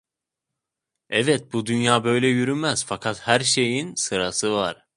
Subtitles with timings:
[1.09, 4.87] Evet, bu dünya böyle yürümez, fakat her şeyin sırası var…